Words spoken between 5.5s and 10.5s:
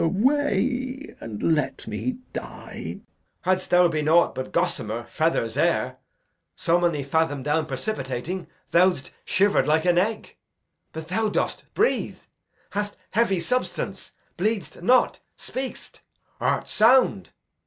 air, So many fadom down precipitating, Thou'dst shiver'd like an egg;